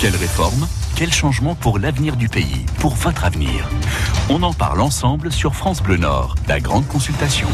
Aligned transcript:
Quelle 0.00 0.16
réforme 0.16 0.66
Quel 0.96 1.12
changement 1.12 1.54
pour 1.54 1.78
l'avenir 1.78 2.16
du 2.16 2.26
pays 2.26 2.64
Pour 2.78 2.94
votre 2.94 3.26
avenir? 3.26 3.68
On 4.30 4.42
en 4.42 4.54
parle 4.54 4.80
ensemble 4.80 5.30
sur 5.30 5.54
France 5.54 5.82
Bleu 5.82 5.98
Nord, 5.98 6.36
la 6.48 6.58
grande 6.58 6.88
consultation. 6.88 7.46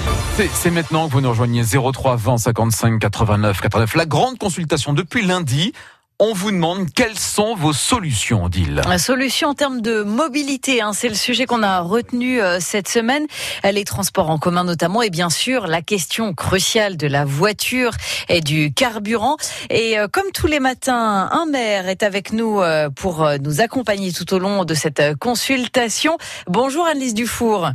C'est 0.52 0.70
maintenant 0.70 1.08
que 1.08 1.12
vous 1.14 1.20
nous 1.20 1.30
rejoignez 1.30 1.64
03 1.64 2.14
20 2.14 2.38
55 2.38 3.00
89 3.00 3.60
89. 3.60 3.96
La 3.96 4.06
grande 4.06 4.38
consultation 4.38 4.92
depuis 4.92 5.26
lundi 5.26 5.72
on 6.18 6.32
vous 6.32 6.50
demande 6.50 6.90
quelles 6.94 7.18
sont 7.18 7.54
vos 7.54 7.72
solutions, 7.72 8.44
Odile. 8.44 8.82
La 8.88 8.98
solution 8.98 9.48
en 9.48 9.54
termes 9.54 9.82
de 9.82 10.02
mobilité, 10.02 10.80
hein, 10.80 10.92
c'est 10.94 11.08
le 11.08 11.14
sujet 11.14 11.44
qu'on 11.44 11.62
a 11.62 11.80
retenu 11.80 12.40
euh, 12.40 12.58
cette 12.60 12.88
semaine. 12.88 13.26
Les 13.64 13.84
transports 13.84 14.30
en 14.30 14.38
commun 14.38 14.64
notamment, 14.64 15.02
et 15.02 15.10
bien 15.10 15.28
sûr 15.28 15.66
la 15.66 15.82
question 15.82 16.32
cruciale 16.32 16.96
de 16.96 17.06
la 17.06 17.24
voiture 17.24 17.92
et 18.28 18.40
du 18.40 18.72
carburant. 18.72 19.36
Et 19.68 19.98
euh, 19.98 20.08
comme 20.10 20.30
tous 20.32 20.46
les 20.46 20.60
matins, 20.60 21.28
un 21.30 21.46
maire 21.46 21.88
est 21.88 22.02
avec 22.02 22.32
nous 22.32 22.60
euh, 22.60 22.88
pour 22.88 23.28
nous 23.42 23.60
accompagner 23.60 24.12
tout 24.12 24.32
au 24.32 24.38
long 24.38 24.64
de 24.64 24.74
cette 24.74 25.16
consultation. 25.18 26.16
Bonjour 26.46 26.86
Annelise 26.86 27.14
Dufour. 27.14 27.70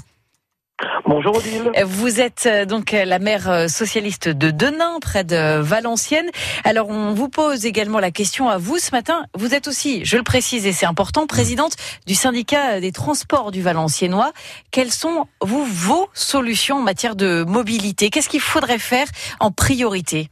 Bonjour 1.06 1.38
Odile. 1.38 1.72
Vous 1.86 2.22
êtes 2.22 2.46
euh, 2.46 2.66
donc 2.66 2.92
la 2.92 3.20
maire 3.20 3.50
euh, 3.50 3.68
socialiste 3.68 4.30
de 4.30 4.52
Denain, 4.52 5.00
près 5.02 5.24
de 5.24 5.60
Valenciennes. 5.60 6.30
Alors 6.64 6.90
on 6.90 7.14
vous 7.14 7.28
pose 7.28 7.66
également 7.66 8.00
la 8.00 8.12
question 8.12 8.50
à 8.50 8.58
vous 8.58 8.78
ce 8.78 8.92
matin. 8.92 9.26
Vous 9.36 9.54
êtes 9.54 9.68
aussi, 9.68 10.06
je 10.06 10.18
le 10.18 10.24
précise 10.24 10.66
et 10.66 10.72
c'est 10.72 10.86
important, 10.86 11.28
présidente 11.28 11.76
du 12.08 12.16
syndicat 12.16 12.80
des 12.80 12.92
transports 12.92 13.52
du 13.52 13.62
Valenciennois. 13.62 14.32
Quelles 14.72 14.92
sont 14.92 15.28
vos 15.42 16.10
solutions 16.14 16.78
en 16.78 16.82
matière 16.82 17.16
de 17.16 17.44
mobilité? 17.48 18.10
Qu'est-ce 18.10 18.30
qu'il 18.30 18.42
faudrait 18.42 18.80
faire 18.80 19.08
en 19.40 19.52
priorité? 19.52 20.30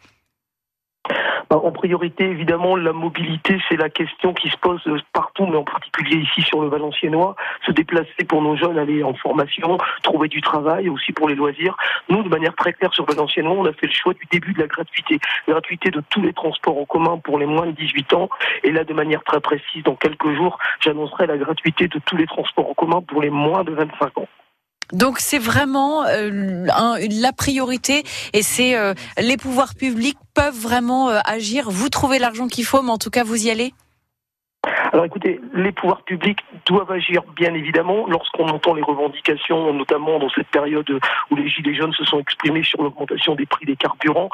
En 1.57 1.71
priorité, 1.71 2.25
évidemment, 2.25 2.75
la 2.75 2.93
mobilité, 2.93 3.59
c'est 3.67 3.75
la 3.75 3.89
question 3.89 4.33
qui 4.33 4.49
se 4.49 4.57
pose 4.57 4.81
partout, 5.13 5.47
mais 5.47 5.57
en 5.57 5.63
particulier 5.63 6.17
ici 6.17 6.41
sur 6.43 6.61
le 6.61 6.69
Valenciennois. 6.69 7.35
Se 7.65 7.71
déplacer 7.71 8.23
pour 8.27 8.41
nos 8.41 8.55
jeunes, 8.55 8.77
aller 8.77 9.03
en 9.03 9.13
formation, 9.15 9.77
trouver 10.03 10.27
du 10.27 10.41
travail, 10.41 10.89
aussi 10.89 11.11
pour 11.11 11.27
les 11.27 11.35
loisirs. 11.35 11.75
Nous, 12.07 12.21
de 12.21 12.29
manière 12.29 12.55
très 12.55 12.73
claire 12.73 12.93
sur 12.93 13.05
Valenciennois, 13.05 13.55
on 13.57 13.65
a 13.65 13.73
fait 13.73 13.87
le 13.87 13.93
choix 13.93 14.13
du 14.13 14.25
début 14.31 14.53
de 14.53 14.59
la 14.59 14.67
gratuité. 14.67 15.19
gratuité 15.47 15.89
de 15.89 16.01
tous 16.09 16.21
les 16.21 16.33
transports 16.33 16.77
en 16.77 16.85
commun 16.85 17.17
pour 17.17 17.39
les 17.39 17.45
moins 17.45 17.65
de 17.65 17.71
18 17.71 18.13
ans. 18.13 18.29
Et 18.63 18.71
là, 18.71 18.83
de 18.83 18.93
manière 18.93 19.23
très 19.23 19.39
précise, 19.39 19.83
dans 19.83 19.95
quelques 19.95 20.31
jours, 20.35 20.57
j'annoncerai 20.79 21.25
la 21.27 21.37
gratuité 21.37 21.87
de 21.87 21.99
tous 22.05 22.15
les 22.15 22.27
transports 22.27 22.69
en 22.69 22.73
commun 22.73 23.01
pour 23.01 23.21
les 23.21 23.29
moins 23.29 23.63
de 23.63 23.71
25 23.71 24.17
ans. 24.19 24.27
Donc 24.93 25.19
c'est 25.19 25.39
vraiment 25.39 26.03
euh, 26.05 26.65
la 26.65 27.31
priorité 27.31 28.03
et 28.33 28.41
c'est 28.41 28.75
euh, 28.75 28.93
les 29.19 29.37
pouvoirs 29.37 29.75
publics 29.75 30.17
peuvent 30.33 30.59
vraiment 30.59 31.09
euh, 31.09 31.19
agir. 31.25 31.69
Vous 31.69 31.89
trouvez 31.89 32.17
l'argent 32.17 32.47
qu'il 32.47 32.65
faut, 32.65 32.81
mais 32.81 32.91
en 32.91 32.97
tout 32.97 33.11
cas 33.11 33.23
vous 33.23 33.45
y 33.45 33.51
allez? 33.51 33.73
Alors 34.91 35.05
écoutez, 35.05 35.39
les 35.53 35.71
pouvoirs 35.71 36.01
publics 36.03 36.39
doivent 36.65 36.91
agir 36.91 37.21
bien 37.35 37.53
évidemment 37.53 38.07
lorsqu'on 38.07 38.47
entend 38.47 38.73
les 38.73 38.81
revendications, 38.81 39.71
notamment 39.73 40.19
dans 40.19 40.29
cette 40.29 40.47
période 40.47 40.89
où 41.29 41.35
les 41.35 41.47
Gilets 41.47 41.75
jaunes 41.75 41.93
se 41.93 42.03
sont 42.03 42.19
exprimés 42.19 42.63
sur 42.63 42.81
l'augmentation 42.81 43.35
des 43.35 43.45
prix 43.45 43.65
des 43.65 43.75
carburants 43.75 44.29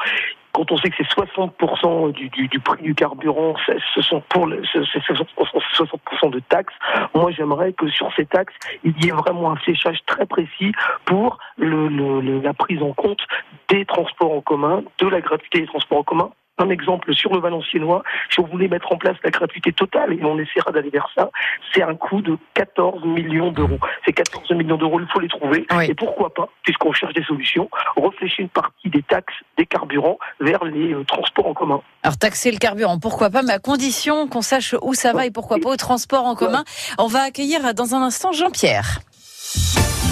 quand 0.56 0.72
on 0.72 0.78
sait 0.78 0.88
que 0.88 0.96
c'est 0.96 1.20
60% 1.20 2.12
du, 2.12 2.60
prix 2.60 2.82
du 2.82 2.94
carburant, 2.94 3.54
ce 3.94 4.00
sont 4.00 4.22
pour 4.30 4.46
le, 4.46 4.62
60% 4.62 6.30
de 6.30 6.40
taxes. 6.40 6.74
Moi, 7.14 7.30
j'aimerais 7.30 7.74
que 7.74 7.88
sur 7.88 8.10
ces 8.16 8.24
taxes, 8.24 8.54
il 8.82 8.92
y 9.04 9.08
ait 9.08 9.12
vraiment 9.12 9.52
un 9.52 9.56
fléchage 9.56 9.98
très 10.06 10.24
précis 10.24 10.72
pour 11.04 11.38
la 11.58 12.54
prise 12.54 12.82
en 12.82 12.94
compte 12.94 13.20
des 13.68 13.84
transports 13.84 14.32
en 14.32 14.40
commun, 14.40 14.82
de 14.98 15.08
la 15.08 15.20
gratuité 15.20 15.60
des 15.60 15.66
transports 15.66 15.98
en 15.98 16.04
commun 16.04 16.30
un 16.58 16.70
exemple 16.70 17.14
sur 17.14 17.34
le 17.34 17.40
Valenciennois, 17.40 18.02
si 18.30 18.40
on 18.40 18.46
voulait 18.46 18.68
mettre 18.68 18.92
en 18.92 18.96
place 18.96 19.16
la 19.22 19.30
gratuité 19.30 19.72
totale, 19.72 20.12
et 20.14 20.24
on 20.24 20.38
essaiera 20.38 20.72
d'aller 20.72 20.90
vers 20.90 21.08
ça, 21.14 21.30
c'est 21.72 21.82
un 21.82 21.94
coût 21.94 22.22
de 22.22 22.38
14 22.54 23.04
millions 23.04 23.52
d'euros. 23.52 23.78
Ces 24.06 24.12
14 24.12 24.50
millions 24.52 24.76
d'euros, 24.76 25.00
il 25.00 25.06
faut 25.08 25.20
les 25.20 25.28
trouver. 25.28 25.66
Et 25.88 25.94
pourquoi 25.94 26.32
pas, 26.32 26.48
puisqu'on 26.62 26.92
cherche 26.92 27.14
des 27.14 27.24
solutions, 27.24 27.68
réfléchir 27.96 28.44
une 28.44 28.48
partie 28.48 28.88
des 28.88 29.02
taxes 29.02 29.34
des 29.56 29.66
carburants 29.66 30.18
vers 30.40 30.64
les 30.64 30.92
euh, 30.92 31.04
transports 31.04 31.46
en 31.46 31.54
commun. 31.54 31.80
Alors 32.02 32.16
taxer 32.16 32.50
le 32.50 32.58
carburant, 32.58 32.98
pourquoi 32.98 33.30
pas, 33.30 33.42
mais 33.42 33.52
à 33.52 33.58
condition 33.58 34.28
qu'on 34.28 34.42
sache 34.42 34.74
où 34.82 34.94
ça 34.94 35.12
va 35.12 35.26
et 35.26 35.30
pourquoi 35.30 35.58
pas 35.58 35.70
au 35.70 35.76
transport 35.76 36.24
en 36.24 36.34
commun. 36.34 36.64
On 36.98 37.06
va 37.06 37.22
accueillir 37.22 37.74
dans 37.74 37.94
un 37.94 38.02
instant 38.02 38.32
Jean-Pierre. 38.32 39.00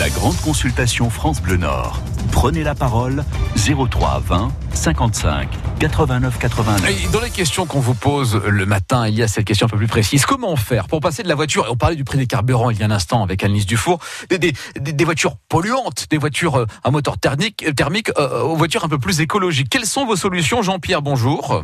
La 0.00 0.08
grande 0.08 0.36
consultation 0.42 1.08
France 1.08 1.40
Bleu 1.40 1.56
Nord. 1.56 2.00
Prenez 2.32 2.64
la 2.64 2.74
parole 2.74 3.22
03 3.54 4.20
20 4.24 4.48
55 4.72 5.48
89 5.78 6.38
89. 6.38 7.12
dans 7.12 7.20
les 7.20 7.30
questions 7.30 7.64
qu'on 7.64 7.78
vous 7.78 7.94
pose 7.94 8.42
le 8.44 8.66
matin, 8.66 9.06
il 9.06 9.14
y 9.14 9.22
a 9.22 9.28
cette 9.28 9.44
question 9.44 9.66
un 9.66 9.68
peu 9.68 9.76
plus 9.76 9.86
précise. 9.86 10.26
Comment 10.26 10.56
faire 10.56 10.88
pour 10.88 10.98
passer 10.98 11.22
de 11.22 11.28
la 11.28 11.36
voiture, 11.36 11.66
on 11.70 11.76
parlait 11.76 11.94
du 11.94 12.02
prix 12.02 12.18
des 12.18 12.26
carburants 12.26 12.70
il 12.70 12.80
y 12.80 12.82
a 12.82 12.86
un 12.86 12.90
instant 12.90 13.22
avec 13.22 13.44
Annelise 13.44 13.66
Dufour, 13.66 14.00
des, 14.30 14.38
des, 14.38 14.52
des 14.74 15.04
voitures 15.04 15.36
polluantes, 15.48 16.06
des 16.10 16.18
voitures 16.18 16.56
euh, 16.56 16.66
à 16.82 16.90
moteur 16.90 17.16
thermique, 17.18 17.64
euh, 17.64 17.72
thermique 17.72 18.10
euh, 18.18 18.42
aux 18.42 18.56
voitures 18.56 18.84
un 18.84 18.88
peu 18.88 18.98
plus 18.98 19.20
écologiques. 19.20 19.68
Quelles 19.70 19.86
sont 19.86 20.06
vos 20.06 20.16
solutions 20.16 20.62
Jean-Pierre, 20.62 21.02
bonjour. 21.02 21.62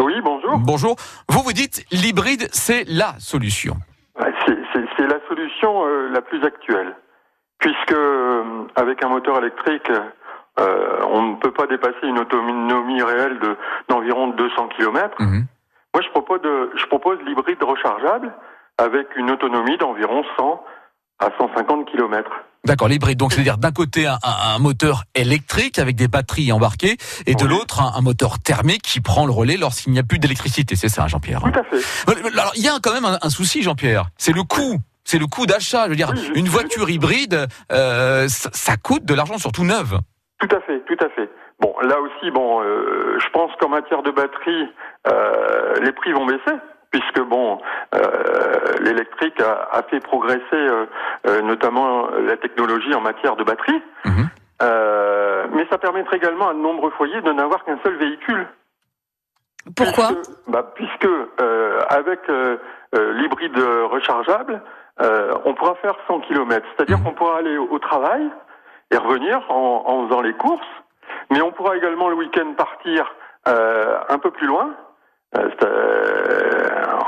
Oui, 0.00 0.14
bonjour. 0.24 0.58
Bonjour. 0.58 0.96
Vous 1.28 1.42
vous 1.42 1.52
dites 1.52 1.86
l'hybride, 1.92 2.48
c'est 2.50 2.84
la 2.88 3.14
solution. 3.18 3.76
C'est 4.96 5.06
la 5.06 5.18
solution 5.28 5.84
la 6.12 6.20
plus 6.20 6.44
actuelle 6.44 6.94
puisque 7.62 7.92
euh, 7.92 8.64
avec 8.74 9.02
un 9.02 9.08
moteur 9.08 9.38
électrique, 9.38 9.90
euh, 10.60 10.98
on 11.08 11.22
ne 11.22 11.36
peut 11.36 11.52
pas 11.52 11.66
dépasser 11.66 12.04
une 12.04 12.18
autonomie 12.18 13.02
réelle 13.02 13.38
de 13.38 13.56
d'environ 13.88 14.28
200 14.28 14.68
km. 14.76 15.16
Mhm. 15.20 15.46
Moi, 15.94 16.02
je 16.02 16.10
propose 16.10 16.42
de, 16.42 16.70
je 16.76 16.86
propose 16.86 17.18
l'hybride 17.24 17.62
rechargeable 17.62 18.32
avec 18.78 19.06
une 19.16 19.30
autonomie 19.30 19.78
d'environ 19.78 20.24
100 20.36 20.64
à 21.20 21.30
150 21.38 21.90
km. 21.90 22.30
D'accord, 22.64 22.88
l'hybride. 22.88 23.18
Donc, 23.18 23.32
c'est-à-dire 23.32 23.58
d'un 23.58 23.70
côté 23.70 24.06
un, 24.06 24.18
un, 24.22 24.58
moteur 24.58 25.04
électrique 25.14 25.78
avec 25.78 25.96
des 25.96 26.08
batteries 26.08 26.52
embarquées, 26.52 26.96
et 27.26 27.34
de 27.34 27.44
l'autre 27.44 27.80
un, 27.80 28.00
moteur 28.00 28.38
thermique 28.38 28.82
qui 28.82 29.00
prend 29.00 29.26
le 29.26 29.32
relais 29.32 29.56
lorsqu'il 29.56 29.92
n'y 29.92 29.98
a 29.98 30.02
plus 30.02 30.18
d'électricité. 30.18 30.74
C'est 30.76 30.88
ça, 30.88 31.06
Jean-Pierre. 31.06 31.40
Tout 31.40 31.58
à 31.58 31.64
fait. 31.64 31.82
Alors, 32.32 32.52
il 32.56 32.62
y 32.62 32.68
a 32.68 32.78
quand 32.82 32.92
même 32.92 33.18
un 33.20 33.30
souci, 33.30 33.62
Jean-Pierre. 33.62 34.06
C'est 34.16 34.32
le 34.32 34.42
coût 34.42 34.80
c'est 35.12 35.18
le 35.18 35.26
coût 35.26 35.44
d'achat. 35.44 35.84
Je 35.84 35.90
veux 35.90 35.96
dire, 35.96 36.10
une 36.34 36.48
voiture 36.48 36.88
hybride, 36.88 37.46
euh, 37.70 38.26
ça, 38.28 38.76
coûte 38.82 39.04
de 39.04 39.14
l'argent, 39.14 39.36
surtout 39.36 39.64
neuve. 39.64 39.98
Tout 40.40 40.48
à 40.56 40.60
fait, 40.62 40.80
tout 40.80 40.96
à 41.04 41.08
fait. 41.10 41.28
Bon, 41.60 41.74
là 41.82 42.00
aussi, 42.00 42.30
bon, 42.30 42.62
euh, 42.62 43.18
je 43.18 43.28
pense 43.28 43.52
qu'en 43.60 43.68
matière 43.68 44.02
de 44.02 44.10
batterie, 44.10 44.68
euh, 45.06 45.74
les 45.82 45.92
prix 45.92 46.12
vont 46.12 46.24
baisser 46.24 46.56
puisque 46.90 47.20
bon, 47.20 47.58
l'électrique 48.80 49.40
a, 49.40 49.82
fait 49.88 50.00
progresser 50.00 50.68
notamment 51.42 52.06
la 52.10 52.36
technologie 52.36 52.92
en 52.94 53.00
matière 53.00 53.34
de 53.36 53.44
batterie, 53.44 53.82
mhm. 54.04 54.28
mais 55.54 55.66
ça 55.70 55.78
permettrait 55.78 56.18
également 56.18 56.50
à 56.50 56.52
de 56.52 56.58
nombreux 56.58 56.90
foyers 56.90 57.22
de 57.22 57.32
n'avoir 57.32 57.64
qu'un 57.64 57.78
seul 57.82 57.96
véhicule. 57.96 58.46
Pourquoi? 59.74 60.10
Bah, 60.48 60.70
Puisque 60.74 61.08
avec 61.88 62.20
l'hybride 62.92 63.58
rechargeable, 63.90 64.60
euh, 65.00 65.34
on 65.44 65.54
pourra 65.54 65.74
faire 65.76 65.94
100 66.06 66.20
km. 66.20 66.66
C'est-à-dire 66.76 66.98
mmh. 66.98 67.04
qu'on 67.04 67.12
pourra 67.12 67.38
aller 67.38 67.56
au, 67.56 67.78
travail 67.78 68.28
et 68.90 68.96
revenir 68.96 69.40
en, 69.50 70.06
faisant 70.06 70.20
les 70.20 70.34
courses, 70.34 70.60
mais 71.30 71.40
on 71.40 71.50
pourra 71.52 71.76
également 71.76 72.08
le 72.08 72.16
week-end 72.16 72.52
partir 72.56 73.14
euh, 73.48 73.98
un 74.08 74.18
peu 74.18 74.30
plus 74.30 74.46
loin. 74.46 74.74
Euh, 75.34 75.48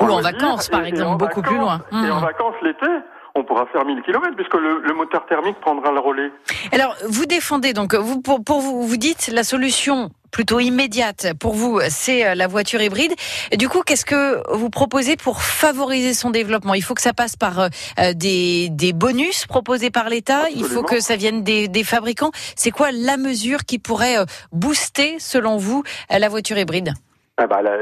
Ou 0.01 0.11
en 0.11 0.21
vacances, 0.21 0.71
par 0.71 0.85
exemple, 0.85 1.19
beaucoup 1.19 1.43
plus 1.43 1.59
loin. 1.59 1.81
Et 1.93 2.11
en 2.11 2.21
mmh. 2.21 2.25
vacances 2.25 2.55
l'été, 2.63 2.87
on 3.35 3.45
pourra 3.45 3.67
faire 3.67 3.85
1000 3.85 4.03
km 4.03 4.37
puisque 4.37 4.55
le, 4.55 4.95
moteur 4.95 5.27
thermique 5.27 5.59
prendra 5.61 5.93
le 5.93 6.01
relais. 6.01 6.31
Alors, 6.73 6.97
vous 7.09 7.27
défendez 7.27 7.73
donc, 7.73 7.95
vous, 7.95 8.21
pour, 8.21 8.43
pour 8.43 8.61
vous, 8.61 8.83
vous 8.83 8.97
dites 8.97 9.29
la 9.33 9.43
solution 9.43 10.11
plutôt 10.31 10.59
immédiate 10.59 11.33
pour 11.39 11.55
vous, 11.55 11.81
c'est 11.89 12.27
euh, 12.27 12.35
la 12.35 12.49
voiture 12.49 12.83
hybride. 12.83 13.15
du 13.57 13.69
coup, 13.69 13.83
qu'est-ce 13.87 14.05
que 14.05 14.43
vous 14.53 14.69
proposez 14.69 15.17
pour 15.17 15.43
favoriser 15.43 16.13
son 16.13 16.31
développement? 16.31 16.75
Il 16.75 16.83
faut 16.83 16.95
que 16.95 17.03
ça 17.03 17.13
passe 17.13 17.37
par 17.37 17.61
euh, 17.61 17.69
des, 18.15 18.69
des 18.71 18.93
bonus 18.93 19.47
proposés 19.47 19.91
par 19.91 20.09
l'État? 20.09 20.51
Il 20.51 20.65
faut 20.65 20.83
que 20.83 20.99
ça 20.99 21.15
vienne 21.15 21.45
des, 21.45 21.69
des 21.69 21.85
fabricants? 21.85 22.33
C'est 22.57 22.73
quoi 22.73 22.91
la 22.91 23.17
mesure 23.17 23.65
qui 23.65 23.79
pourrait 23.79 24.19
euh, 24.19 24.25
booster, 24.51 25.21
selon 25.21 25.57
vous, 25.57 25.85
la 26.11 26.29
voiture 26.29 26.59
hybride? 26.59 26.95
Ah 27.37 27.47
bah, 27.47 27.63
la, 27.63 27.77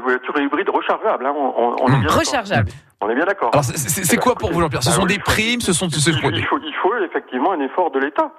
voiture 0.00 0.40
hybride 0.40 0.70
rechargeable, 0.70 1.26
hein, 1.26 1.34
on, 1.36 1.76
on, 1.80 1.88
est 1.88 2.00
bien 2.00 2.08
rechargeable. 2.10 2.70
On 3.00 3.10
est 3.10 3.14
bien 3.14 3.26
d'accord. 3.26 3.50
Alors 3.52 3.64
c'est 3.64 4.16
quoi 4.16 4.34
pour 4.34 4.52
vous, 4.52 4.60
Jean-Pierre? 4.60 4.82
Ce 4.82 4.90
sont 4.90 5.06
des 5.06 5.18
primes, 5.18 5.60
ce 5.60 5.72
sont. 5.72 5.88
Il 5.88 6.44
faut, 6.46 6.58
il 6.58 6.74
faut, 6.82 6.96
effectivement 6.98 7.52
un 7.52 7.60
effort 7.60 7.90
de 7.90 7.98
l'État 7.98 8.30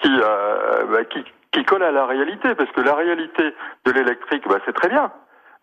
qui, 0.00 0.10
bah, 0.10 1.04
qui 1.10 1.24
qui 1.52 1.64
colle 1.64 1.82
à 1.82 1.92
la 1.92 2.06
réalité, 2.06 2.54
parce 2.54 2.70
que 2.70 2.80
la 2.80 2.94
réalité 2.94 3.54
de 3.84 3.92
l'électrique, 3.92 4.44
bah, 4.48 4.58
c'est 4.64 4.72
très 4.72 4.88
bien. 4.88 5.12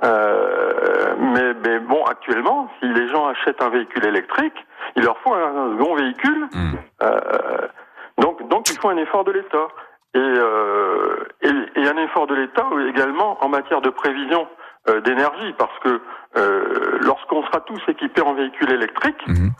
Euh, 0.03 1.15
mais, 1.19 1.53
mais, 1.63 1.79
bon, 1.79 2.03
actuellement, 2.05 2.69
si 2.79 2.87
les 2.87 3.09
gens 3.09 3.27
achètent 3.27 3.61
un 3.61 3.69
véhicule 3.69 4.05
électrique, 4.05 4.53
il 4.95 5.03
leur 5.03 5.17
faut 5.19 5.33
un 5.33 5.77
second 5.77 5.95
véhicule. 5.95 6.47
Hmm. 6.53 6.75
Euh, 7.01 7.67
donc, 8.19 8.47
donc, 8.49 8.69
il 8.69 8.77
faut 8.77 8.89
un 8.89 8.97
effort 8.97 9.23
de 9.23 9.31
l'État. 9.31 9.67
Et, 10.15 10.17
euh, 10.19 11.23
et, 11.41 11.79
et, 11.79 11.87
un 11.87 11.97
effort 11.97 12.25
de 12.27 12.35
l'État 12.35 12.67
également 12.87 13.37
en 13.43 13.49
matière 13.49 13.81
de 13.81 13.89
prévision 13.89 14.47
d'énergie 15.05 15.53
parce 15.57 15.77
que 15.83 16.01
lorsqu'on 17.03 17.43
sera 17.43 17.59
tous 17.61 17.79
équipés 17.89 18.21
en 18.21 18.33
véhicules 18.33 18.71
électriques, 18.71 19.21
Mhm. 19.27 19.51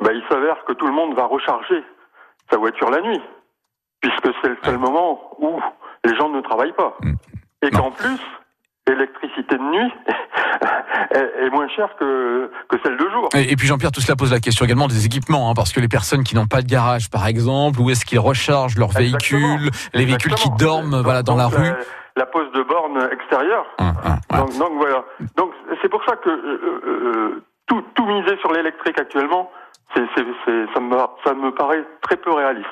bah, 0.00 0.12
il 0.14 0.22
s'avère 0.30 0.64
que 0.64 0.72
tout 0.72 0.86
le 0.86 0.92
monde 0.92 1.14
va 1.14 1.24
recharger 1.24 1.84
sa 2.50 2.56
voiture 2.56 2.88
la 2.90 3.02
nuit, 3.02 3.20
puisque 4.00 4.28
c'est 4.40 4.48
le 4.48 4.56
seul 4.62 4.78
moment 4.78 5.36
où 5.38 5.60
les 6.04 6.14
gens 6.16 6.30
ne 6.30 6.40
travaillent 6.40 6.72
pas. 6.72 6.96
Mhm. 7.02 7.16
Et 7.62 7.70
qu'en 7.70 7.90
plus, 7.90 8.20
l'électricité 9.00 9.56
de 9.56 9.62
nuit 9.62 9.92
est, 11.12 11.46
est 11.46 11.50
moins 11.50 11.68
chère 11.68 11.88
que, 11.98 12.50
que 12.68 12.76
celle 12.82 12.96
de 12.96 13.08
jour. 13.10 13.28
Et, 13.34 13.52
et 13.52 13.56
puis 13.56 13.66
Jean-Pierre, 13.66 13.92
tout 13.92 14.00
cela 14.00 14.16
pose 14.16 14.32
la 14.32 14.40
question 14.40 14.64
également 14.64 14.88
des 14.88 15.06
équipements, 15.06 15.50
hein, 15.50 15.54
parce 15.54 15.72
que 15.72 15.80
les 15.80 15.88
personnes 15.88 16.22
qui 16.24 16.34
n'ont 16.34 16.46
pas 16.46 16.62
de 16.62 16.66
garage, 16.66 17.10
par 17.10 17.26
exemple, 17.26 17.80
où 17.80 17.90
est-ce 17.90 18.04
qu'ils 18.04 18.18
rechargent 18.18 18.76
leurs 18.76 18.96
Exactement. 18.98 19.56
véhicules, 19.56 19.70
les 19.94 20.04
véhicules 20.04 20.34
qui 20.34 20.50
dorment, 20.58 20.90
Donc- 20.90 21.04
voilà, 21.04 21.22
dans 21.22 21.36
la 21.36 21.46
rue. 21.46 21.72
La, 22.16 22.26
pose 22.26 22.52
de 22.52 22.62
borne 22.62 23.08
extérieure. 23.12 23.64
Hum, 23.78 23.94
hum. 24.04 24.38
Donc, 24.38 24.58
donc 24.58 24.72
voilà. 24.76 25.04
Donc 25.36 25.52
c'est 25.80 25.88
pour 25.88 26.04
ça 26.04 26.16
que 26.16 26.28
euh, 26.28 26.80
euh, 26.86 27.42
tout, 27.66 27.82
tout 27.94 28.04
miser 28.04 28.36
sur 28.40 28.52
l'électrique 28.52 28.98
actuellement, 29.00 29.50
ça, 29.94 30.80
me, 30.80 30.96
ça 31.24 31.34
me 31.34 31.54
paraît 31.54 31.84
très 32.02 32.16
peu 32.16 32.32
réaliste. 32.32 32.68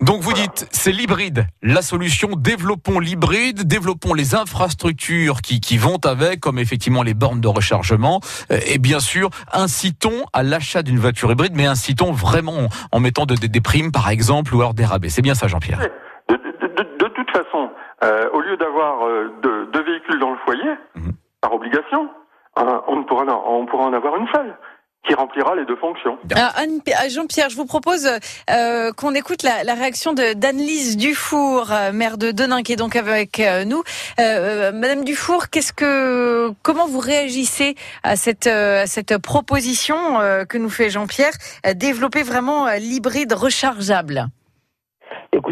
Donc 0.00 0.20
vous 0.22 0.32
dites, 0.32 0.66
c'est 0.70 0.92
l'hybride, 0.92 1.46
la 1.62 1.82
solution, 1.82 2.28
développons 2.36 3.00
l'hybride, 3.00 3.66
développons 3.66 4.14
les 4.14 4.34
infrastructures 4.34 5.42
qui, 5.42 5.60
qui 5.60 5.76
vont 5.78 5.98
avec, 6.04 6.40
comme 6.40 6.58
effectivement 6.58 7.02
les 7.02 7.14
bornes 7.14 7.40
de 7.40 7.48
rechargement, 7.48 8.20
euh, 8.52 8.58
et 8.66 8.78
bien 8.78 9.00
sûr, 9.00 9.30
incitons 9.52 10.24
à 10.32 10.42
l'achat 10.42 10.82
d'une 10.82 10.98
voiture 10.98 11.30
hybride, 11.32 11.52
mais 11.56 11.66
incitons 11.66 12.12
vraiment 12.12 12.68
en 12.92 13.00
mettant 13.00 13.26
de- 13.26 13.34
de- 13.34 13.46
des 13.48 13.60
primes, 13.60 13.90
par 13.90 14.08
exemple, 14.08 14.54
ou 14.54 14.60
alors 14.60 14.74
des 14.74 14.84
rabais. 14.84 15.08
C'est 15.08 15.22
bien 15.22 15.34
ça, 15.34 15.48
Jean-Pierre? 15.48 15.80
De, 17.00 17.08
toute 17.08 17.30
façon, 17.30 17.70
euh, 18.04 18.28
au 18.32 18.40
lieu 18.40 18.56
d'avoir 18.56 19.04
euh, 19.04 19.32
deux, 19.42 19.82
véhicules 19.82 20.20
dans 20.20 20.30
le 20.30 20.36
foyer, 20.44 20.70
Mhm. 20.94 21.12
par 21.40 21.52
obligation, 21.54 22.08
euh, 22.58 22.78
on, 22.86 23.02
pourra, 23.04 23.24
on 23.48 23.66
pourra 23.66 23.84
en 23.86 23.92
avoir 23.92 24.16
une 24.16 24.28
seule 24.32 24.54
qui 25.08 25.14
remplira 25.14 25.54
les 25.56 25.64
deux 25.64 25.76
fonctions. 25.76 26.18
Euh, 26.36 27.08
Jean-Pierre, 27.08 27.48
je 27.48 27.56
vous 27.56 27.64
propose 27.64 28.08
euh, 28.50 28.92
qu'on 28.92 29.14
écoute 29.14 29.42
la, 29.42 29.64
la 29.64 29.74
réaction 29.74 30.12
d'Anne-Lise 30.12 30.96
Dufour, 30.96 31.72
euh, 31.72 31.92
maire 31.92 32.18
de 32.18 32.30
Denain, 32.30 32.62
qui 32.62 32.74
est 32.74 32.76
donc 32.76 32.94
avec 32.94 33.42
nous. 33.66 33.82
Madame 34.18 35.04
Dufour, 35.04 35.48
qu'est-ce 35.48 35.72
que, 35.72 36.50
comment 36.62 36.86
vous 36.86 36.98
réagissez 36.98 37.74
à 38.02 38.16
cette 38.16 38.46
à 38.46 38.86
cette 38.86 39.16
proposition 39.18 39.96
que 40.48 40.58
nous 40.58 40.70
fait 40.70 40.90
Jean-Pierre, 40.90 41.32
développer 41.74 42.22
vraiment 42.22 42.66
l'hybride 42.78 43.32
rechargeable? 43.32 44.28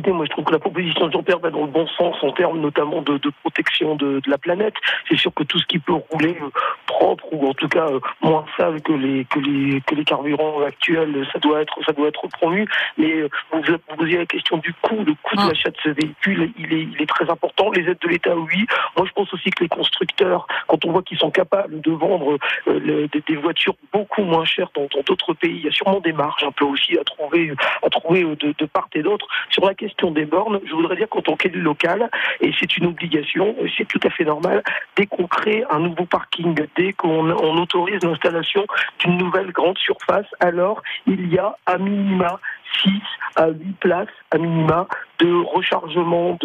Écoutez, 0.07 0.17
moi 0.19 0.27
je 0.27 0.31
trouve 0.31 0.45
que 0.45 0.53
la 0.53 0.61
proposition 0.61 1.07
de 1.09 1.13
Jean-Pierre 1.13 1.41
va 1.41 1.51
dans 1.51 1.63
le 1.63 1.67
bon 1.67 1.85
sens 1.89 2.15
en 2.23 2.31
termes 2.31 2.61
notamment 2.61 3.03
de, 3.03 3.19
de 3.19 3.31
protection 3.43 3.97
de, 3.97 4.21
de 4.21 4.31
la 4.31 4.39
planète. 4.39 4.75
C'est 5.09 5.17
sûr 5.17 5.35
que 5.35 5.43
tout 5.43 5.59
ce 5.59 5.67
qui 5.67 5.81
peut 5.81 5.95
rouler 6.13 6.39
euh, 6.41 6.49
propre 6.87 7.27
ou 7.33 7.49
en 7.49 7.55
tout 7.55 7.67
cas 7.67 7.87
euh, 7.89 7.99
moins 8.23 8.45
sale 8.57 8.81
que 8.83 8.93
les 8.93 9.25
que 9.25 9.41
les 9.41 9.81
que 9.81 9.97
les 9.97 10.05
carburants 10.05 10.63
actuels, 10.63 11.27
ça 11.33 11.41
doit 11.41 11.61
être 11.61 11.75
ça 11.85 11.93
doit 11.93 12.07
être 12.07 12.25
promu. 12.29 12.69
Mais 12.99 13.15
euh, 13.15 13.29
vous 13.51 13.63
vous 13.63 13.97
posiez 13.97 14.19
la 14.19 14.27
question 14.27 14.59
du 14.59 14.73
coût, 14.75 15.03
le 15.05 15.15
coût 15.25 15.35
Ah. 15.39 15.47
de 15.47 15.49
l'achat 15.51 15.71
de 15.71 15.77
ce 15.83 15.89
véhicule, 15.89 16.53
il 16.57 16.73
est 16.73 16.83
il 16.95 17.03
est 17.03 17.07
très 17.09 17.29
important. 17.29 17.73
Les 17.73 17.83
aides 17.91 17.99
de 18.01 18.09
l'État, 18.09 18.37
oui. 18.37 18.65
Moi 18.97 19.07
je 19.09 19.13
pense 19.13 19.33
aussi 19.35 19.51
que 19.51 19.65
les 19.65 19.69
constructeurs, 19.69 20.47
quand 20.69 20.85
on 20.85 20.93
voit 20.93 21.03
qu'ils 21.03 21.19
sont 21.19 21.33
capables 21.33 21.81
de 21.81 21.91
vendre 21.91 22.39
le- 22.69 23.09
des, 23.09 23.23
des 23.27 23.37
voitures 23.37 23.75
beaucoup 23.93 24.23
moins 24.23 24.45
chères 24.45 24.71
dans 24.77 24.87
dans 24.95 25.03
d'autres 25.05 25.35
pays, 25.35 25.57
il 25.57 25.65
y 25.65 25.69
a 25.69 25.73
sûrement 25.73 25.99
des 25.99 26.13
marges 26.13 26.45
un 26.45 26.53
peu 26.53 26.65
aussi 26.65 26.97
à 26.97 27.03
trouver 27.03 27.53
à 27.83 27.91
trouver 27.91 28.23
de, 28.23 28.55
de 28.57 28.67
part 28.67 28.87
et 28.95 29.03
d'autre. 29.03 29.27
Sur 29.51 29.65
la 29.67 29.75
question 29.75 29.96
des 30.05 30.27
bornes, 30.27 30.61
je 30.65 30.73
voudrais 30.75 30.97
dire 30.97 31.09
qu'en 31.09 31.23
tant 31.23 31.37
qu'élu 31.37 31.61
local, 31.61 32.11
et 32.41 32.53
c'est 32.59 32.77
une 32.77 32.87
obligation, 32.87 33.57
c'est 33.77 33.89
tout 33.89 34.01
à 34.05 34.11
fait 34.11 34.25
normal, 34.25 34.63
dès 34.97 35.07
qu'on 35.07 35.27
crée 35.27 35.65
un 35.71 35.81
nouveau 35.81 36.05
parking, 36.05 36.55
dès 36.77 36.93
qu'on 36.93 37.31
on 37.31 37.63
autorise 37.63 38.03
l'installation 38.03 38.67
d'une 39.01 39.17
nouvelle 39.17 39.53
grande 39.53 39.79
surface, 39.79 40.27
alors 40.41 40.83
il 41.07 41.33
y 41.33 41.39
a 41.39 41.57
à 41.67 41.79
minima 41.79 42.39
6 42.83 42.91
à 43.37 43.49
8 43.49 43.79
places 43.81 44.09
à 44.31 44.39
minima 44.39 44.87
de 45.19 45.33
rechargement 45.33 46.39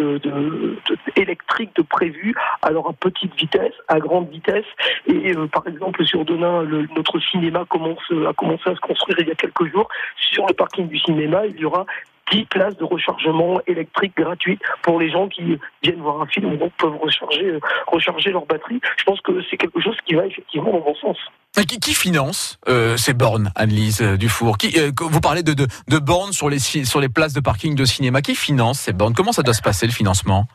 électrique 1.16 1.74
de 1.76 1.82
prévu, 1.82 2.34
alors 2.62 2.88
à 2.88 2.92
petite 2.92 3.34
vitesse, 3.34 3.74
à 3.88 3.98
grande 3.98 4.28
vitesse. 4.30 4.64
Et 5.06 5.34
euh, 5.34 5.46
par 5.46 5.66
exemple 5.66 6.04
sur 6.04 6.24
Denain, 6.24 6.64
notre 6.96 7.18
cinéma 7.20 7.60
a 7.60 7.64
commencé 7.64 8.70
à 8.70 8.74
se 8.74 8.80
construire 8.80 9.18
il 9.20 9.28
y 9.28 9.30
a 9.30 9.34
quelques 9.34 9.70
jours. 9.70 9.88
Sur 10.16 10.46
le 10.46 10.54
parking 10.54 10.88
du 10.88 10.98
cinéma, 10.98 11.46
il 11.46 11.58
y 11.58 11.64
aura 11.64 11.84
10 12.32 12.46
places 12.46 12.76
de 12.76 12.84
rechargement 12.84 13.60
électrique 13.66 14.14
gratuit 14.16 14.58
pour 14.82 14.98
les 14.98 15.10
gens 15.10 15.28
qui 15.28 15.58
viennent 15.82 16.00
voir 16.00 16.22
un 16.22 16.26
film 16.26 16.52
et 16.52 16.56
donc 16.56 16.72
peuvent 16.78 16.96
recharger, 17.00 17.44
euh, 17.44 17.60
recharger 17.86 18.30
leur 18.30 18.46
batterie. 18.46 18.80
Je 18.96 19.04
pense 19.04 19.20
que 19.20 19.32
c'est 19.50 19.56
quelque 19.56 19.80
chose 19.80 19.96
qui 20.06 20.14
va 20.14 20.26
effectivement 20.26 20.72
dans 20.72 20.80
bon 20.80 20.94
sens. 20.94 21.18
Qui, 21.54 21.78
qui 21.78 21.94
finance 21.94 22.58
euh, 22.68 22.96
ces 22.96 23.12
bornes, 23.12 23.52
Annelise 23.54 24.00
euh, 24.00 24.16
Dufour? 24.16 24.56
Qui, 24.56 24.74
Vous 24.98 25.20
parlez 25.20 25.42
de, 25.42 25.52
de, 25.52 25.66
de 25.88 25.98
bornes 25.98 26.32
sur 26.32 26.48
les, 26.48 26.58
sur 26.58 27.00
les 27.00 27.10
places 27.10 27.34
de 27.34 27.40
parking 27.40 27.74
de 27.74 27.84
cinéma. 27.84 28.22
Qui 28.22 28.34
finance 28.34 28.80
ces 28.80 28.92
bornes? 28.92 29.12
Comment 29.12 29.32
ça 29.32 29.42
doit 29.42 29.54
se 29.54 29.62
passer, 29.62 29.86
le 29.86 29.92
financement? 29.92 30.46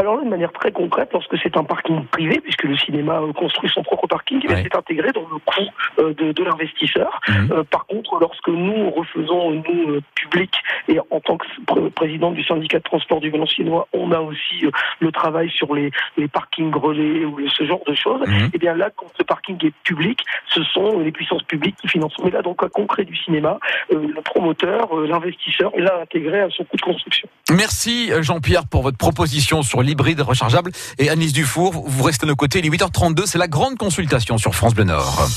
Alors 0.00 0.16
là, 0.16 0.24
de 0.24 0.28
manière 0.30 0.52
très 0.52 0.72
concrète, 0.72 1.10
lorsque 1.12 1.36
c'est 1.42 1.56
un 1.58 1.64
parking 1.64 2.06
privé, 2.06 2.40
puisque 2.40 2.62
le 2.64 2.76
cinéma 2.78 3.20
euh, 3.20 3.32
construit 3.34 3.68
son 3.70 3.82
propre 3.82 4.06
parking, 4.06 4.40
eh 4.44 4.48
Ouais. 4.48 4.62
c'est 4.62 4.74
intégré 4.74 5.12
dans 5.12 5.20
le 5.30 5.38
coût 5.44 5.70
euh, 5.98 6.14
de, 6.14 6.32
de 6.32 6.42
l'investisseur. 6.42 7.20
Mhm. 7.28 7.52
Euh, 7.52 7.64
par 7.64 7.84
contre, 7.86 8.18
lorsque 8.18 8.48
nous 8.48 8.90
refaisons, 8.90 9.50
nous, 9.50 10.00
public, 10.14 10.50
et 10.88 10.98
en 11.10 11.20
tant 11.20 11.36
que 11.36 11.46
pr- 11.66 11.90
président 11.90 12.30
du 12.30 12.42
syndicat 12.44 12.78
de 12.78 12.82
transport 12.84 13.20
du 13.20 13.28
Valenciennois, 13.30 13.86
on 13.92 14.10
a 14.12 14.20
aussi 14.20 14.64
le 15.00 15.12
travail 15.12 15.50
sur 15.50 15.74
les, 15.74 15.90
les 16.16 16.28
parkings 16.28 16.74
relais 16.74 17.24
ou 17.26 17.38
ce 17.48 17.64
genre 17.64 17.82
de 17.86 17.94
choses, 17.94 18.22
Mhm. 18.26 18.50
et 18.54 18.58
bien 18.58 18.74
là, 18.74 18.88
quand 18.96 19.06
le 19.18 19.24
parking 19.24 19.58
est 19.66 19.74
public, 19.84 20.18
ce 20.54 20.62
sont 20.64 20.98
les 21.00 21.12
puissances 21.12 21.42
publiques 21.42 21.76
qui 21.76 21.88
financent. 21.88 22.16
Mais 22.24 22.30
là, 22.30 22.40
dans 22.40 22.50
le 22.50 22.56
cas 22.56 22.68
concret 22.70 23.04
du 23.04 23.16
cinéma, 23.16 23.58
euh, 23.92 24.06
le 24.16 24.22
promoteur, 24.22 24.96
euh, 24.96 25.06
l'investisseur, 25.06 25.70
l'a 25.76 26.00
intégré 26.00 26.40
à 26.40 26.48
son 26.50 26.64
coût 26.64 26.76
de 26.76 26.82
construction. 26.82 27.28
Merci 27.54 28.10
Jean-Pierre 28.22 28.66
pour 28.66 28.82
votre 28.82 28.96
proposition 28.98 29.62
sur 29.62 29.82
l'hybride 29.90 30.20
rechargeable. 30.20 30.70
Et 30.98 31.10
Annelise 31.10 31.32
Dufour, 31.32 31.84
vous 31.86 32.02
restez 32.04 32.24
à 32.24 32.28
nos 32.28 32.36
côtés. 32.36 32.60
Il 32.60 32.66
est 32.66 32.70
8h32, 32.70 33.26
c'est 33.26 33.38
la 33.38 33.48
grande 33.48 33.76
consultation 33.76 34.38
sur 34.38 34.54
France 34.54 34.74
Bleu 34.74 34.84
Nord. 34.84 35.28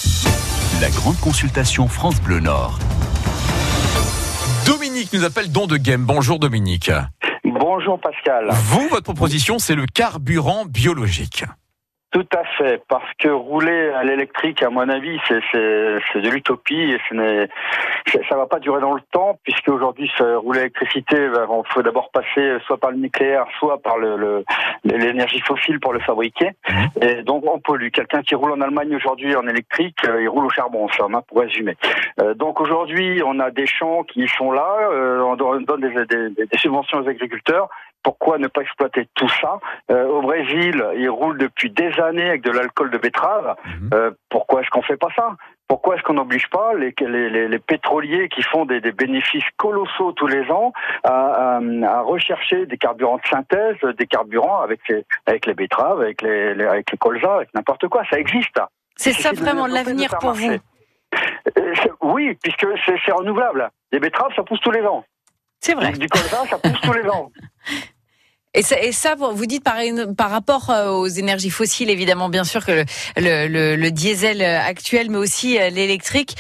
La 0.79 0.89
grande 0.89 1.19
consultation 1.19 1.87
France 1.87 2.21
Bleu 2.21 2.39
Nord. 2.39 2.77
Dominique 4.65 5.11
nous 5.13 5.23
appelle 5.23 5.51
Don 5.51 5.67
de 5.67 5.77
Game. 5.77 6.05
Bonjour 6.05 6.39
Dominique. 6.39 6.91
Bonjour 7.43 7.99
Pascal. 7.99 8.49
Vous, 8.51 8.87
votre 8.89 9.03
proposition, 9.03 9.59
c'est 9.59 9.75
le 9.75 9.85
carburant 9.85 10.65
biologique. 10.65 11.43
Tout 12.13 12.27
à 12.37 12.43
fait, 12.57 12.79
parce 12.87 13.11
que 13.17 13.27
rouler 13.27 13.89
à 13.89 14.03
l'électrique, 14.03 14.61
à 14.61 14.69
mon 14.69 14.87
avis, 14.87 15.19
c'est 15.27 15.39
de 16.21 16.29
l'utopie 16.29 16.91
et 16.93 16.99
ce 17.09 17.15
n'est 17.15 17.49
ça 18.29 18.35
va 18.37 18.45
pas 18.45 18.59
durer 18.59 18.79
dans 18.81 18.93
le 18.93 19.01
temps, 19.11 19.39
puisque 19.43 19.67
aujourd'hui, 19.69 20.11
rouler 20.19 20.59
à 20.59 20.61
l'électricité, 20.63 21.15
ben, 21.29 21.47
il 21.49 21.73
faut 21.73 21.81
d'abord 21.81 22.11
passer 22.11 22.57
soit 22.67 22.77
par 22.77 22.91
le 22.91 22.97
nucléaire, 22.97 23.45
soit 23.57 23.79
par 23.81 23.97
le 23.97 24.15
le- 24.17 24.43
l'énergie 24.83 25.41
fossile 25.41 25.79
pour 25.79 25.91
le 25.93 25.99
fabriquer, 26.01 26.51
et 27.01 27.23
donc 27.23 27.43
on 27.51 27.59
pollue. 27.59 27.89
Quelqu'un 27.89 28.21
qui 28.21 28.35
roule 28.35 28.51
en 28.51 28.61
Allemagne 28.61 28.95
aujourd'hui 28.95 29.35
en 29.35 29.47
électrique, 29.47 29.97
euh, 30.07 30.21
il 30.21 30.29
roule 30.29 30.45
au 30.45 30.49
charbon, 30.49 30.85
en 30.85 30.89
somme, 30.89 31.15
hein, 31.15 31.23
pour 31.27 31.39
résumer. 31.41 31.75
Euh, 32.21 32.35
donc 32.35 32.61
aujourd'hui, 32.61 33.23
on 33.25 33.39
a 33.39 33.49
des 33.49 33.65
champs 33.65 34.03
qui 34.03 34.27
sont 34.27 34.51
là, 34.51 34.69
euh, 34.91 35.19
on 35.21 35.35
donne 35.35 35.65
des, 35.81 35.89
des- 36.05 36.29
des- 36.29 36.45
des 36.45 36.57
subventions 36.59 36.99
aux 36.99 37.07
agriculteurs. 37.09 37.69
Pourquoi 38.03 38.37
ne 38.37 38.47
pas 38.47 38.59
exploiter 38.61 39.07
tout 39.15 39.29
ça? 39.29 39.59
Euh, 39.89 40.05
Au 40.07 40.21
Brésil, 40.21 40.83
ils 40.97 41.09
roulent 41.09 41.37
depuis 41.37 41.69
des 41.69 41.87
années 42.01 42.02
avec 42.05 42.41
de 42.43 42.51
l'alcool 42.51 42.89
de 42.91 42.97
betterave. 42.97 43.55
Mhm. 43.65 43.89
Euh, 43.93 44.11
pourquoi 44.29 44.61
est-ce 44.61 44.69
qu'on 44.69 44.81
fait 44.81 44.97
pas 44.97 45.09
ça? 45.15 45.35
Pourquoi 45.67 45.95
est-ce 45.95 46.03
qu'on 46.03 46.13
n'oblige 46.13 46.49
pas 46.49 46.73
les, 46.73 46.93
les, 46.99 47.29
les, 47.29 47.47
les 47.47 47.59
pétroliers 47.59 48.27
qui 48.29 48.43
font 48.43 48.65
des, 48.65 48.81
des 48.81 48.91
bénéfices 48.91 49.43
colossaux 49.57 50.11
tous 50.11 50.27
les 50.27 50.49
ans 50.51 50.71
à, 51.03 51.55
à, 51.57 51.59
à 51.87 52.01
rechercher 52.01 52.65
des 52.65 52.77
carburants 52.77 53.17
de 53.17 53.27
synthèse, 53.27 53.77
des 53.97 54.05
carburants 54.07 54.61
avec 54.61 54.81
les, 54.89 55.05
avec 55.25 55.45
les 55.45 55.53
betteraves, 55.53 56.01
avec 56.01 56.21
les, 56.21 56.53
les- 56.53 56.65
avec 56.65 56.91
les 56.91 56.97
colzas, 56.97 57.35
avec 57.37 57.53
n'importe 57.53 57.87
quoi? 57.87 58.03
Ça 58.09 58.19
existe. 58.19 58.59
C'est 58.95 59.13
ça 59.13 59.31
vraiment 59.31 59.65
l'avenir 59.67 60.09
pour 60.19 60.33
vous 60.33 60.51
Euh, 61.57 61.73
Oui, 62.01 62.35
puisque 62.41 62.65
c'est 62.85 63.11
renouvelable. 63.11 63.69
Les 63.91 63.99
betteraves, 63.99 64.33
ça 64.35 64.43
pousse 64.43 64.59
tous 64.61 64.71
les 64.71 64.81
ans. 64.81 65.03
C'est 65.59 65.75
vrai. 65.75 65.91
Du 65.93 66.07
colza, 66.07 66.45
ça 66.49 66.57
pousse 66.57 66.81
tous 66.81 66.93
les 66.93 67.07
ans. 67.09 67.31
Et 68.53 68.61
ça, 68.91 69.15
vous 69.15 69.45
dites 69.45 69.63
par, 69.63 70.29
rapport 70.29 70.69
euh, 70.69 70.89
aux 70.89 71.07
énergies 71.07 71.49
fossiles, 71.49 71.89
évidemment, 71.89 72.29
bien 72.29 72.43
sûr 72.43 72.63
que 72.65 72.71
le, 72.71 72.85
le, 73.17 73.75
le- 73.75 73.75
diesel 73.91 74.41
euh, 74.41 74.59
actuel, 74.59 75.09
mais 75.09 75.17
aussi 75.17 75.59
euh, 75.59 75.69
l'électrique, 75.69 76.35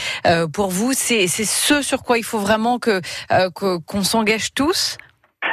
pour 0.53 0.69
vous, 0.69 0.93
c'est 0.93 1.27
ce 1.27 1.81
sur 1.81 2.03
quoi 2.03 2.17
il 2.17 2.23
faut 2.23 2.39
vraiment 2.39 2.77
que 2.79 3.01
que- 3.55 3.77
qu'on 3.79 4.03
s'engage 4.03 4.53
tous? 4.53 4.97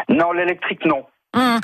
Non, 0.08 0.32
l'électrique, 0.32 0.84
non. 0.84 1.04
Hum, 1.32 1.60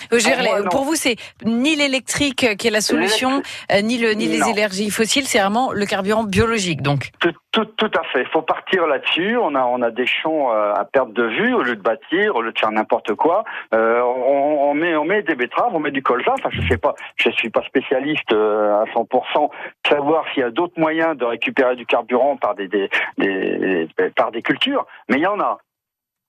Pour 0.71 0.81
moi, 0.83 0.91
vous, 0.91 0.95
c'est 0.95 1.17
ni 1.45 1.75
l'électrique 1.75 2.45
euh, 2.45 2.55
qui 2.55 2.69
est 2.69 2.71
la 2.71 2.81
solution, 2.81 3.43
euh, 3.73 3.81
ni 3.81 3.99
le 3.99 4.13
ni 4.13 4.27
les 4.29 4.39
énergies 4.51 4.91
fossiles, 4.91 5.27
c'est 5.27 5.41
vraiment 5.41 5.73
le 5.73 5.85
carburant 5.87 6.23
biologique. 6.23 6.83
Donc, 6.83 7.11
Tout, 7.19 7.33
tout, 7.51 7.65
tout 7.65 7.91
à 7.99 8.05
fait. 8.13 8.21
Il 8.23 8.29
faut 8.29 8.43
partir 8.43 8.87
là-dessus. 8.87 9.37
On 9.37 9.55
a, 9.57 9.65
on 9.65 9.83
a 9.83 9.91
des 9.91 10.07
champs 10.07 10.53
euh, 10.53 10.73
à 10.75 10.85
perte 10.85 11.13
de 11.13 11.25
vue 11.25 11.53
au 11.55 11.63
lieu 11.63 11.75
de 11.75 11.83
bâtir, 11.83 12.37
au 12.37 12.43
lieu 12.43 12.53
de 12.53 12.59
faire 12.59 12.71
n'importe 12.71 13.15
quoi. 13.15 13.43
Euh, 13.75 14.01
on, 14.03 14.71
on 14.71 14.75
met, 14.75 14.95
on 14.95 15.05
met 15.05 15.23
des 15.23 15.35
betteraves, 15.35 15.75
on 15.75 15.81
met 15.81 15.91
du 15.91 16.03
colza. 16.03 16.33
Enfin, 16.35 16.51
je 16.53 16.61
sais 16.69 16.79
pas, 16.79 16.95
je 17.17 17.31
suis 17.31 17.51
pas 17.51 17.63
spécialiste 17.63 18.31
à 18.33 18.85
100%. 18.95 19.51
Savoir 19.89 20.25
s'il 20.33 20.43
y 20.43 20.47
a 20.47 20.51
d'autres 20.51 20.79
moyens 20.79 21.17
de 21.17 21.25
récupérer 21.25 21.75
du 21.75 21.87
carburant 21.87 22.37
par 22.37 22.55
des, 22.55 22.69
des, 22.69 22.89
des- 23.19 23.89
par 24.15 24.31
des 24.31 24.43
cultures, 24.43 24.87
mais 25.09 25.17
il 25.17 25.23
y 25.23 25.27
en 25.27 25.41
a. 25.41 25.59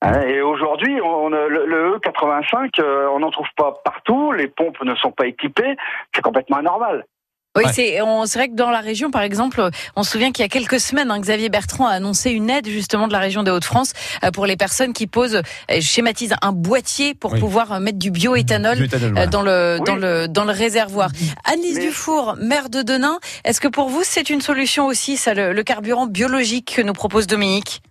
Hein, 0.03 0.21
Et 0.27 0.41
aujourd'hui, 0.41 0.99
on, 1.01 1.29
le, 1.29 1.65
le 1.65 1.97
E85, 1.97 2.79
euh, 2.79 3.07
on 3.13 3.19
n'en 3.19 3.31
trouve 3.31 3.47
pas 3.55 3.73
partout. 3.83 4.31
Les 4.31 4.47
pompes 4.47 4.79
ne 4.83 4.95
sont 4.95 5.11
pas 5.11 5.25
équipées. 5.25 5.75
C'est 6.13 6.21
complètement 6.21 6.57
anormal. 6.57 7.05
oui, 7.57 7.63
Ouais. 7.65 7.73
c'est 7.73 8.37
vrai 8.37 8.49
que 8.49 8.53
dans 8.53 8.69
la 8.69 8.81
région, 8.81 9.09
par 9.09 9.23
exemple, 9.23 9.67
on 9.95 10.03
se 10.03 10.11
souvient 10.11 10.31
qu'il 10.31 10.43
y 10.43 10.45
a 10.45 10.49
quelques 10.49 10.79
semaines, 10.79 11.09
hein, 11.09 11.19
Xavier 11.19 11.49
Bertrand 11.49 11.87
a 11.87 11.93
annoncé 11.93 12.29
une 12.29 12.51
aide 12.51 12.67
justement 12.67 13.07
de 13.07 13.13
la 13.13 13.17
région 13.17 13.41
des 13.41 13.49
Hauts-de-France 13.49 13.93
euh, 14.23 14.29
pour 14.29 14.45
les 14.45 14.55
personnes 14.55 14.93
qui 14.93 15.07
posent, 15.07 15.37
euh, 15.37 15.41
je 15.71 15.81
schématise, 15.81 16.35
un 16.43 16.51
boîtier 16.51 17.15
pour 17.15 17.33
Oui. 17.33 17.39
pouvoir 17.39 17.79
mettre 17.79 17.97
du 17.97 18.11
bioéthanol. 18.11 18.77
Euh, 18.83 18.87
voilà. 18.99 19.25
dans 19.25 19.41
le 19.41 19.77
Oui. 19.79 19.83
dans 19.85 19.95
le 19.95 20.27
dans 20.27 20.45
le 20.45 20.51
réservoir. 20.51 21.09
Annelise 21.51 21.77
Mais- 21.79 21.85
Dufour, 21.87 22.35
maire 22.39 22.69
de 22.69 22.83
Denain, 22.83 23.17
est-ce 23.43 23.59
que 23.59 23.67
pour 23.67 23.89
vous 23.89 24.03
c'est 24.03 24.29
une 24.29 24.41
solution 24.41 24.85
aussi 24.85 25.17
ça 25.17 25.33
le, 25.33 25.53
le 25.53 25.63
carburant 25.63 26.05
biologique 26.05 26.75
que 26.75 26.83
nous 26.83 26.93
propose 26.93 27.25
Dominique? 27.25 27.81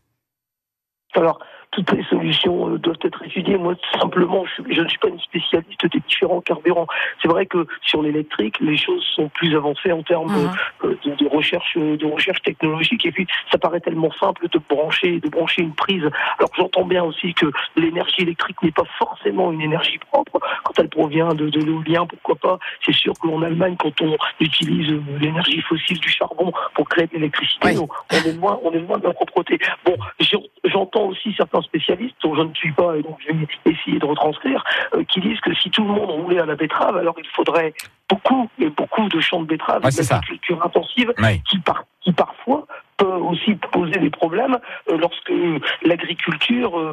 Alors, 1.16 1.40
toutes 1.72 1.92
les 1.92 2.04
solutions 2.04 2.68
euh, 2.70 2.78
doivent 2.78 2.96
être 3.02 3.22
étudiées. 3.24 3.56
Moi, 3.58 3.74
simplement, 4.00 4.44
je, 4.70 4.80
ne 4.82 4.88
suis 4.88 4.98
pas 4.98 5.08
une 5.08 5.20
spécialiste 5.20 5.86
des 5.92 6.00
différents 6.00 6.40
carburants. 6.40 6.86
C'est 7.20 7.28
vrai 7.28 7.46
que 7.46 7.66
sur 7.82 8.02
l'électrique, 8.02 8.58
les 8.60 8.76
choses 8.76 9.04
sont 9.14 9.28
plus 9.30 9.54
avancées 9.54 9.92
en 9.92 10.02
termes 10.02 10.32
euh, 10.84 10.94
de, 11.04 11.14
de 11.14 11.28
recherche, 11.28 11.76
euh, 11.76 11.96
de 11.96 12.06
recherche 12.06 12.40
technologique. 12.42 13.04
Et 13.06 13.12
puis, 13.12 13.26
ça 13.50 13.58
paraît 13.58 13.80
tellement 13.80 14.10
simple 14.12 14.48
de 14.48 14.58
brancher, 14.68 15.20
de 15.20 15.28
brancher 15.28 15.62
une 15.62 15.74
prise. 15.74 16.04
Alors, 16.38 16.50
j'entends 16.56 16.84
bien 16.84 17.04
aussi 17.04 17.34
que 17.34 17.46
l'énergie 17.76 18.22
électrique 18.22 18.62
n'est 18.62 18.70
pas 18.72 18.84
forcément 18.98 19.52
une 19.52 19.60
énergie 19.60 19.98
propre. 20.10 20.40
Quand 20.64 20.78
elle 20.78 20.88
provient 20.88 21.34
de, 21.34 21.48
de 21.50 21.60
l'éolien, 21.60 22.06
pourquoi 22.06 22.36
pas? 22.36 22.58
C'est 22.84 22.94
sûr 22.94 23.12
qu'en 23.20 23.42
Allemagne, 23.42 23.76
quand 23.78 24.00
on 24.00 24.16
utilise 24.40 24.92
euh, 24.92 25.02
l'énergie 25.20 25.60
fossile 25.62 25.98
du 25.98 26.08
charbon 26.08 26.52
pour 26.74 26.88
créer 26.88 27.06
de 27.06 27.14
l'électricité, 27.14 27.68
Oui. 27.68 27.78
on, 27.78 27.88
on 28.16 28.28
est 28.28 28.32
loin, 28.32 28.58
on 28.62 28.72
est 28.72 28.78
loin 28.80 28.98
de 28.98 29.04
la 29.04 29.12
propreté. 29.12 29.58
Bon, 29.84 29.96
j'en- 30.20 30.42
j'entends 30.64 31.06
aussi 31.06 31.34
certains 31.36 31.55
spécialistes, 31.62 32.16
dont 32.22 32.34
je 32.34 32.42
ne 32.42 32.54
suis 32.54 32.72
pas, 32.72 32.96
et 32.96 33.02
donc 33.02 33.18
je 33.26 33.32
vais 33.32 33.46
essayer 33.72 33.98
de 33.98 34.04
retranscrire, 34.06 34.64
euh, 34.94 35.04
qui 35.04 35.20
disent 35.20 35.40
que 35.40 35.54
si 35.54 35.70
tout 35.70 35.82
le 35.82 35.88
monde 35.88 36.10
roulait 36.10 36.40
à 36.40 36.46
la 36.46 36.54
betterave, 36.56 36.96
alors 36.96 37.14
il 37.18 37.26
faudrait 37.28 37.72
beaucoup 38.08 38.48
et 38.58 38.68
beaucoup 38.70 39.08
de 39.08 39.20
champs 39.20 39.40
de 39.40 39.46
betteraves, 39.46 39.84
Ouais, 39.84 39.90
ça. 39.90 40.14
d'agriculture 40.16 40.64
intensive, 40.64 41.12
qui, 41.48 41.58
par, 41.58 41.84
qui 42.02 42.12
parfois 42.12 42.66
peut 42.96 43.06
aussi 43.06 43.54
poser 43.72 43.98
des 43.98 44.10
problèmes 44.10 44.58
euh, 44.90 44.96
lorsque 44.96 45.30
l'agriculture, 45.82 46.78
euh, 46.78 46.92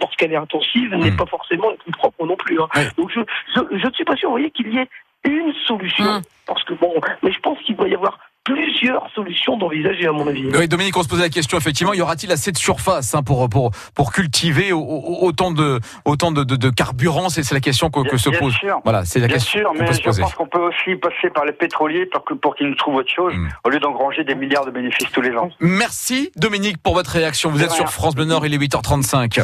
lorsqu'elle 0.00 0.32
est 0.32 0.36
intensive, 0.36 0.94
n'est 0.94 1.10
Mm. 1.12 1.16
pas 1.16 1.26
forcément 1.26 1.70
la 1.70 1.76
plus 1.76 1.92
propre 1.92 2.26
non 2.26 2.36
plus. 2.36 2.60
hein. 2.60 2.68
Ouais. 2.74 2.88
Donc 2.96 3.10
je, 3.14 3.20
je, 3.54 3.78
je 3.78 3.86
ne 3.86 3.92
suis 3.92 4.04
pas 4.04 4.16
sûr, 4.16 4.28
vous 4.28 4.34
voyez, 4.36 4.50
qu'il 4.50 4.72
y 4.72 4.78
ait 4.78 4.88
une 5.24 5.52
solution, 5.66 6.04
Mm. 6.04 6.22
parce 6.46 6.64
que 6.64 6.74
bon, 6.74 6.94
mais 7.22 7.32
je 7.32 7.38
pense 7.40 7.58
qu'il 7.60 7.76
doit 7.76 7.88
y 7.88 7.94
avoir 7.94 8.18
plusieurs 8.44 9.06
solutions 9.14 9.56
d'envisager 9.58 10.06
à 10.06 10.12
mon 10.12 10.26
avis. 10.26 10.44
Oui, 10.56 10.66
Dominique, 10.68 10.96
on 10.96 11.02
se 11.02 11.08
posait 11.08 11.22
la 11.22 11.28
question 11.28 11.58
effectivement, 11.58 11.92
y 11.92 12.00
aura-t-il 12.00 12.32
assez 12.32 12.52
de 12.52 12.56
surface 12.58 13.14
hein, 13.14 13.22
pour 13.22 13.48
pour 13.48 13.70
pour 13.94 14.12
cultiver 14.12 14.72
au- 14.72 14.80
au- 14.80 15.18
autant 15.26 15.50
de 15.50 15.78
autant 16.04 16.32
de, 16.32 16.42
de, 16.44 16.56
de 16.56 16.70
carburant? 16.70 17.28
C'est 17.28 17.48
la 17.52 17.60
question 17.60 17.90
que, 17.90 18.00
que 18.08 18.16
se 18.16 18.30
Bien 18.30 18.38
pose. 18.38 18.54
sûr. 18.54 18.80
Voilà, 18.84 19.04
c'est 19.04 19.20
la 19.20 19.26
Bien 19.26 19.36
question 19.36 19.60
sûr, 19.60 19.68
qu'on 19.68 19.78
mais 19.78 19.84
peut 19.84 19.92
se 19.92 19.98
je 19.98 20.04
poser. 20.04 20.22
pense 20.22 20.34
qu'on 20.34 20.46
peut 20.48 20.58
aussi 20.60 20.96
passer 20.96 21.30
par 21.34 21.44
les 21.44 21.52
pétroliers 21.52 22.06
pour, 22.06 22.24
que- 22.24 22.34
pour 22.34 22.54
qu'ils 22.56 22.68
nous 22.68 22.74
trouvent 22.76 22.96
autre 22.96 23.12
chose, 23.14 23.34
Mm. 23.34 23.48
au 23.64 23.68
lieu 23.70 23.78
d'engranger 23.80 24.24
des 24.24 24.34
milliards 24.34 24.64
de 24.66 24.70
bénéfices 24.70 25.10
tous 25.12 25.20
les 25.20 25.32
ans. 25.36 25.50
Merci 25.60 26.30
Dominique 26.36 26.78
pour 26.82 26.94
votre 26.94 27.10
réaction. 27.10 27.50
Vous 27.50 27.62
êtes 27.62 27.70
rien. 27.70 27.76
sur 27.76 27.90
France 27.90 28.14
Bleu 28.14 28.24
Nord, 28.24 28.46
il 28.46 28.54
est 28.54 28.58
8h35. 28.58 29.40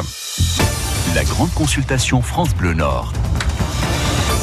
La 1.15 1.23
grande 1.23 1.53
consultation 1.53 2.21
France 2.21 2.53
Bleu 2.55 2.73
Nord. 2.73 3.13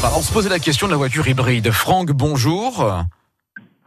Alors, 0.02 0.18
on 0.18 0.22
se 0.22 0.32
posait 0.32 0.48
la 0.50 0.58
question 0.58 0.86
de 0.86 0.92
la 0.92 0.98
voiture 0.98 1.26
hybride. 1.28 1.70
Franck, 1.70 2.10
bonjour. 2.12 3.04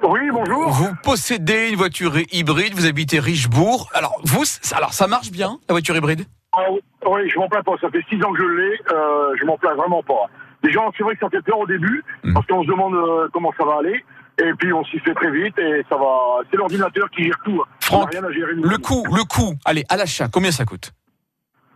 Oui, 0.04 0.20
bonjour. 0.32 0.70
Vous 0.70 0.90
possédez 1.04 1.70
une 1.70 1.76
voiture 1.76 2.14
hybride, 2.32 2.74
vous 2.76 2.86
habitez 2.86 3.20
Richebourg. 3.20 3.90
Alors, 3.94 4.14
vous, 4.24 4.44
alors 4.76 4.94
ça 4.94 5.08
marche 5.08 5.32
bien, 5.32 5.58
la 5.68 5.74
voiture 5.74 5.96
hybride? 5.96 6.26
Ah 6.54 6.62
oui, 7.10 7.30
je 7.34 7.38
m'en 7.40 7.48
plains 7.50 7.64
pas. 7.64 7.74
Ça 7.82 7.90
fait 7.90 8.04
six 8.10 8.24
ans 8.24 8.32
que 8.32 8.38
je 8.40 8.44
l'ai. 8.48 8.80
Euh, 8.94 9.34
je 9.40 9.46
m'en 9.46 9.58
plains 9.58 9.76
vraiment 9.76 10.04
pas. 10.04 10.26
Gens, 10.64 10.92
c'est 10.98 11.04
vrai 11.04 11.14
que 11.16 11.20
ça 11.22 11.30
fait 11.30 11.42
peur 11.42 11.60
au 11.60 11.68
début, 11.68 12.04
Mm. 12.24 12.34
parce 12.34 12.46
qu'on 12.48 12.64
se 12.64 12.68
demande 12.68 12.94
euh, 12.94 13.28
comment 13.32 13.54
ça 13.58 13.64
va 13.66 13.78
aller. 13.80 14.04
Et 14.40 14.54
puis 14.60 14.72
on 14.74 14.84
s'y 14.86 15.00
fait 15.00 15.14
très 15.16 15.32
vite 15.32 15.58
et 15.58 15.84
ça 15.90 15.96
va. 15.98 16.40
C'est 16.52 16.58
l'ordinateur 16.58 17.10
qui 17.10 17.24
gère 17.26 17.40
tout. 17.44 17.62
hein. 17.62 17.70
Franck, 17.80 18.12
rien 18.12 18.24
à 18.24 18.32
gérer. 18.32 18.54
Le 18.54 18.78
coût, 18.78 19.04
le 19.16 19.24
coût, 19.24 19.56
allez, 19.66 19.84
à 19.90 19.98
l'achat, 19.98 20.28
combien 20.32 20.52
ça 20.52 20.66
coûte? 20.66 20.92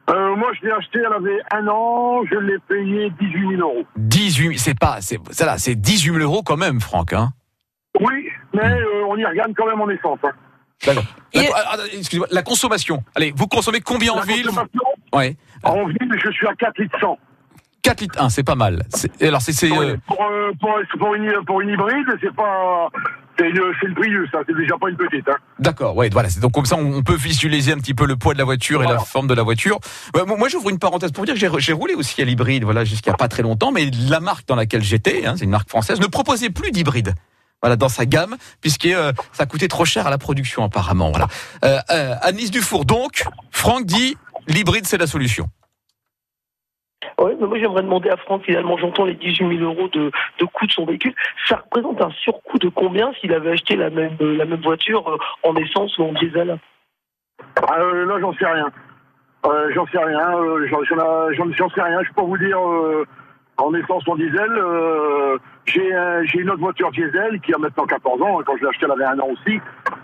Euh, 0.09 0.35
moi, 0.35 0.49
je 0.59 0.65
l'ai 0.65 0.71
acheté, 0.73 0.99
elle 0.99 1.13
avait 1.13 1.39
un 1.51 1.67
an. 1.69 2.21
Je 2.29 2.35
l'ai 2.37 2.57
payé 2.67 3.11
18 3.19 3.57
000 3.57 3.61
euros. 3.61 3.85
18 3.97 4.57
c'est 4.59 4.77
pas, 4.77 4.97
c'est, 5.01 5.19
ça 5.31 5.45
là, 5.45 5.57
c'est 5.57 5.75
18 5.75 6.13
000 6.15 6.17
euros 6.19 6.43
quand 6.43 6.57
même, 6.57 6.79
Franck, 6.81 7.13
hein 7.13 7.29
Oui, 7.99 8.27
mais 8.53 8.63
euh, 8.71 9.05
on 9.07 9.17
y 9.17 9.25
regarde 9.25 9.51
quand 9.55 9.65
même 9.67 9.81
en 9.81 9.89
essence. 9.89 10.19
Hein. 10.23 10.31
D'accord. 10.85 11.03
La, 11.33 11.43
Et- 11.43 11.49
ah, 11.53 11.63
ah, 11.73 11.77
excusez-moi, 11.93 12.27
la 12.31 12.41
consommation. 12.41 13.03
Allez, 13.15 13.33
vous 13.35 13.47
consommez 13.47 13.81
combien 13.81 14.13
en 14.13 14.17
La 14.17 14.21
ville 14.23 14.45
consommation, 14.47 14.81
Ouais. 15.13 15.35
En 15.63 15.85
ville, 15.87 16.19
je 16.23 16.31
suis 16.31 16.47
à 16.47 16.55
4 16.55 16.79
litres 16.81 16.97
100. 16.99 17.19
4 17.83 18.01
litres 18.01 18.21
1, 18.21 18.29
c'est 18.29 18.43
pas 18.43 18.55
mal. 18.55 18.83
C'est- 18.89 19.21
alors, 19.23 19.41
c'est, 19.41 19.51
euh, 19.71 19.97
pour, 20.07 20.21
euh, 20.23 20.51
pour, 20.59 20.71
pour 20.99 21.15
une, 21.15 21.31
pour 21.45 21.61
une 21.61 21.69
hybride, 21.69 22.07
c'est 22.21 22.33
pas. 22.33 22.87
C'est 23.39 23.49
une, 23.49 23.61
c'est 23.79 23.87
une 23.87 23.95
Prius, 23.95 24.29
ça. 24.31 24.39
C'est 24.47 24.55
déjà 24.55 24.77
pas 24.77 24.89
une 24.89 24.97
petite. 24.97 25.27
Hein. 25.27 25.35
D'accord, 25.59 25.95
ouais, 25.95 26.09
voilà. 26.11 26.29
c'est- 26.29 26.39
Donc 26.39 26.51
comme 26.53 26.65
ça, 26.65 26.75
on 26.77 26.93
on 26.97 27.01
peut 27.03 27.15
visualiser 27.15 27.71
un 27.73 27.77
petit 27.77 27.93
peu 27.95 28.05
le 28.05 28.15
poids 28.15 28.33
de 28.33 28.39
la 28.39 28.45
voiture 28.45 28.83
et 28.83 28.87
la 28.87 28.99
forme 28.99 29.27
de 29.27 29.33
la 29.33 29.41
voiture. 29.43 29.79
Ouais, 30.15 30.21
moi, 30.25 30.47
j'ouvre 30.47 30.69
une 30.69 30.79
parenthèse 30.79 31.11
pour 31.11 31.23
vous 31.23 31.25
dire 31.25 31.33
que 31.35 31.39
j'ai, 31.39 31.49
j'ai 31.59 31.73
roulé 31.73 31.93
aussi 31.95 32.21
à 32.21 32.25
l'hybride, 32.25 32.63
voilà, 32.63 32.83
jusqu'à 32.85 33.13
pas 33.13 33.27
très 33.27 33.41
longtemps. 33.43 33.71
Mais 33.71 33.89
la 34.09 34.19
marque 34.19 34.47
dans 34.47 34.55
laquelle 34.55 34.83
j'étais, 34.83 35.25
hein, 35.25 35.33
c'est 35.37 35.45
une 35.45 35.51
marque 35.51 35.69
française, 35.69 35.99
ne 35.99 36.07
proposait 36.07 36.49
plus 36.51 36.71
d'hybride. 36.71 37.13
Voilà, 37.61 37.75
dans 37.75 37.89
sa 37.89 38.05
gamme, 38.05 38.37
puisque 38.59 38.87
euh, 38.87 39.13
ça 39.33 39.45
coûtait 39.45 39.67
trop 39.67 39.85
cher 39.85 40.07
à 40.07 40.09
la 40.09 40.17
production 40.17 40.63
apparemment. 40.63 41.11
Voilà. 41.11 41.27
Euh, 41.63 41.77
euh, 41.91 42.15
Annelise 42.21 42.51
Dufour, 42.51 42.85
donc, 42.85 43.23
Franck 43.51 43.85
dit 43.85 44.17
l'hybride 44.47 44.85
c'est 44.87 44.97
la 44.97 45.07
solution. 45.07 45.45
Oui, 47.19 47.33
mais 47.39 47.47
moi 47.47 47.59
j'aimerais 47.59 47.83
demander 47.83 48.09
à 48.09 48.17
Franck, 48.17 48.43
finalement, 48.45 48.77
j'entends 48.77 49.05
les 49.05 49.13
18 49.13 49.57
000 49.59 49.63
euros 49.63 49.87
de, 49.89 50.11
de 50.39 50.45
coût 50.45 50.65
de 50.65 50.71
son 50.71 50.85
véhicule. 50.85 51.13
Ça 51.47 51.57
représente 51.57 52.01
un 52.01 52.11
surcoût 52.23 52.57
de 52.57 52.69
combien 52.69 53.11
s'il 53.19 53.33
avait 53.33 53.51
acheté 53.51 53.75
la 53.75 53.89
même, 53.89 54.17
euh, 54.21 54.35
la 54.35 54.45
même 54.45 54.61
voiture 54.61 55.07
euh, 55.07 55.17
en 55.43 55.55
essence 55.55 55.97
ou 55.99 56.03
en 56.03 56.13
diesel? 56.13 56.57
Ah, 57.57 57.79
euh, 57.79 58.05
là, 58.05 58.19
j'en 58.19 58.33
sais 58.33 58.45
rien. 58.45 58.71
Euh, 59.45 59.71
j'en 59.73 59.85
sais 59.87 59.97
rien. 59.97 60.37
euh, 60.37 60.67
j'en, 60.67 61.69
sais 61.69 61.81
rien. 61.81 62.03
Je 62.03 62.13
peux 62.13 62.21
vous 62.21 62.37
dire 62.37 62.59
euh, 62.59 63.05
en 63.61 63.73
essence 63.73 64.07
en 64.07 64.15
diesel. 64.15 64.49
euh, 64.57 65.37
j'ai, 65.65 65.93
un- 65.93 66.23
j'ai 66.23 66.39
une 66.39 66.49
autre 66.49 66.59
voiture 66.61 66.91
diesel 66.91 67.39
qui 67.41 67.53
a 67.53 67.57
maintenant 67.57 67.85
14 67.85 68.21
ans. 68.21 68.39
Quand 68.45 68.55
je 68.57 68.61
l'ai 68.63 68.67
achetée, 68.69 68.85
elle 68.85 68.91
avait 68.91 69.05
un 69.05 69.19
an 69.19 69.27
aussi. 69.31 69.59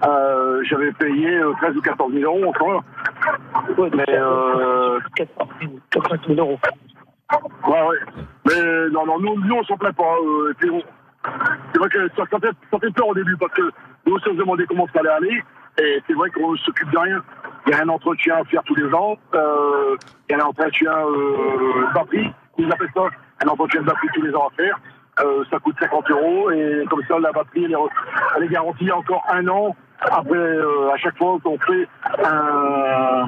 Euh, 0.06 0.62
j'avais 0.64 0.92
payé 0.94 1.38
euh, 1.38 1.54
13 1.62 1.76
ou 1.78 1.82
14 1.82 2.14
000 2.14 2.24
euros 2.24 2.50
encore. 2.50 2.84
Ouais, 3.78 3.90
Mais, 3.96 4.06
euh, 4.10 5.00
80 5.16 6.18
000 6.28 6.40
euros. 6.40 6.60
Ouais, 7.68 7.82
ouais. 7.88 7.98
Mais 8.46 8.90
non, 8.92 9.06
non, 9.06 9.20
nous, 9.20 9.40
nous 9.44 9.56
on 9.56 9.64
s'en 9.64 9.78
plaint 9.78 9.96
pas. 9.96 10.16
euh, 10.24 10.54
c'est 10.62 11.80
vrai 11.80 11.90
que 11.90 12.08
ça, 12.16 12.24
ça 12.32 12.40
fait, 12.40 12.56
ça 12.72 12.80
fait 12.80 12.94
peur 12.94 13.08
au 13.10 13.14
début 13.14 13.36
parce 13.38 13.52
que 13.54 13.64
nous 14.06 14.16
on 14.16 14.20
se 14.20 14.30
demandait 14.30 14.66
comment 14.68 14.88
ça 14.94 15.00
allait 15.02 15.10
aller. 15.10 15.44
Et 15.80 16.02
c'est 16.08 16.14
vrai 16.14 16.30
qu'on 16.32 16.56
s'occupe 16.58 16.90
de 16.92 16.98
rien. 16.98 17.22
Il 17.68 17.74
y 17.74 17.76
a 17.76 17.84
un 17.84 17.90
entretien 17.90 18.38
à 18.38 18.44
faire 18.46 18.64
tous 18.64 18.76
les 18.76 18.92
ans. 18.94 19.18
Euh, 19.36 19.96
il 20.30 20.36
y 20.38 20.40
a 20.40 20.44
un 20.44 20.48
entretien 20.48 20.92
euh, 20.92 21.86
batterie, 21.94 22.32
ils 22.58 22.72
appellent 22.72 22.90
ça. 22.96 23.04
Un 23.44 23.48
entretien 23.48 23.82
de 23.82 23.86
batterie 23.86 24.08
tous 24.14 24.22
les 24.22 24.34
ans 24.34 24.48
à 24.48 24.56
faire. 24.56 24.80
Euh, 25.20 25.44
ça 25.50 25.58
coûte 25.60 25.76
50 25.80 26.12
euros 26.12 26.52
et 26.52 26.86
comme 26.90 27.02
ça 27.08 27.18
la 27.20 27.32
batterie 27.32 27.66
elle 27.66 27.72
est, 27.72 27.78
elle 28.36 28.44
est 28.44 28.50
garantie 28.50 28.92
encore 28.92 29.26
un 29.32 29.48
an 29.48 29.76
après 30.02 30.38
euh, 30.38 30.92
à 30.94 30.98
chaque 30.98 31.18
fois 31.18 31.40
qu'on 31.44 31.58
fait 31.58 31.88
un 32.24 33.28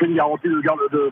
une 0.00 0.14
garantie 0.14 0.48
de 0.48 0.60
garde 0.64 0.78
de. 0.92 1.10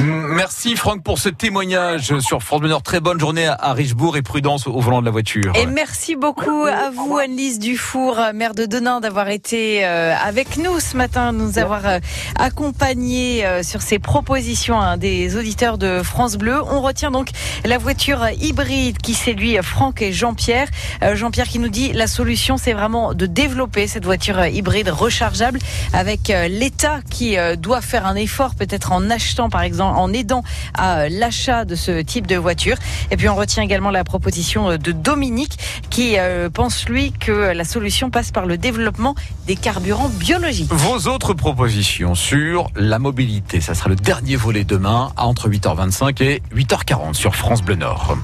Mm, 0.00 0.34
Merci 0.36 0.76
Franck 0.76 1.02
pour 1.02 1.18
ce 1.18 1.28
témoignage 1.28 2.18
sur 2.20 2.42
France 2.42 2.60
Bleu 2.60 2.68
Nord. 2.68 2.82
Très 2.82 3.00
bonne 3.00 3.18
journée 3.18 3.46
à- 3.46 3.72
Richebourg 3.72 4.16
et 4.16 4.22
prudence 4.22 4.66
au 4.66 4.78
volant 4.80 5.00
de 5.00 5.04
la 5.06 5.10
voiture. 5.10 5.52
Et 5.56 5.66
merci 5.66 6.14
beaucoup 6.16 6.64
à 6.66 6.90
vous, 6.90 7.18
Annelise 7.18 7.58
Dufour, 7.58 8.18
maire 8.34 8.54
de 8.54 8.64
Denain, 8.64 9.00
d'avoir 9.00 9.28
été 9.28 9.84
euh, 9.84 10.14
avec 10.24 10.56
nous 10.56 10.78
ce 10.80 10.96
matin, 10.96 11.32
de 11.32 11.38
nous 11.38 11.58
avoir 11.58 11.86
euh, 11.86 11.98
accompagnés 12.38 13.44
euh, 13.44 13.62
sur 13.62 13.82
ces 13.82 13.98
propositions 13.98 14.80
hein, 14.80 14.96
des 14.96 15.36
auditeurs 15.36 15.78
de 15.78 16.02
France 16.02 16.36
Bleu. 16.36 16.60
On 16.70 16.80
retient 16.80 17.10
donc 17.10 17.30
la 17.64 17.78
voiture 17.78 18.26
hybride 18.40 18.98
qui 18.98 19.14
séduit 19.14 19.56
Franck 19.62 20.00
et 20.02 20.12
Jean-Pierre. 20.12 20.68
Jean-Pierre 21.14 21.46
qui 21.48 21.58
nous 21.58 21.68
dit 21.68 21.92
la 21.92 22.06
solution, 22.06 22.56
c'est 22.56 22.72
vraiment 22.72 23.14
de 23.14 23.26
développer 23.26 23.86
cette 23.86 24.04
voiture 24.04 24.46
hybride 24.46 24.88
rechargeable 24.88 25.58
avec 25.92 26.30
l'État 26.58 27.00
qui 27.10 27.38
euh, 27.38 27.56
doit 27.56 27.80
faire 27.80 28.06
un 28.06 28.14
effort, 28.14 28.54
peut-être 28.54 28.92
en 28.92 29.10
achetant, 29.10 29.48
par 29.48 29.62
exemple, 29.62 29.96
en 29.98 30.12
aidant 30.12 30.42
à 30.74 31.00
euh, 31.00 31.08
l'achat 31.10 31.64
de 31.64 31.74
ce 31.74 32.00
type 32.00 32.26
de 32.26 32.36
voiture. 32.36 32.76
Et 33.10 33.16
puis 33.16 33.28
on 33.28 33.36
retient 33.36 33.62
également 33.62 33.90
la 33.90 34.04
proposition 34.04 34.76
de 34.76 34.92
Dominique 34.92 35.58
qui 35.90 36.16
pense 36.52 36.88
lui 36.88 37.12
que 37.12 37.32
la 37.32 37.64
solution 37.64 38.10
passe 38.10 38.30
par 38.30 38.46
le 38.46 38.58
développement 38.58 39.14
des 39.46 39.56
carburants 39.56 40.08
biologiques. 40.08 40.72
Vos 40.72 41.08
autres 41.08 41.34
propositions 41.34 42.14
sur 42.14 42.68
la 42.74 42.98
mobilité, 42.98 43.60
ça 43.60 43.74
sera 43.74 43.88
le 43.88 43.96
dernier 43.96 44.36
volet 44.36 44.64
demain 44.64 45.12
entre 45.16 45.48
8h25 45.48 46.22
et 46.22 46.42
8h40 46.54 47.14
sur 47.14 47.34
France 47.34 47.62
Bleu 47.62 47.76
Nord. 47.76 48.16